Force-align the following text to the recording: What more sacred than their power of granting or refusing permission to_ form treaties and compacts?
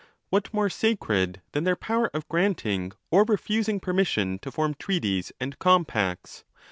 What 0.31 0.51
more 0.51 0.67
sacred 0.67 1.43
than 1.51 1.63
their 1.63 1.75
power 1.75 2.09
of 2.11 2.27
granting 2.27 2.93
or 3.11 3.23
refusing 3.23 3.79
permission 3.79 4.39
to_ 4.39 4.49
form 4.51 4.73
treaties 4.73 5.31
and 5.39 5.59
compacts? 5.59 6.43